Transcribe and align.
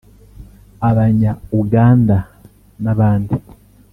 Abanya 0.89 1.31
Uganda 1.61 2.17
n’abandi 2.83 3.35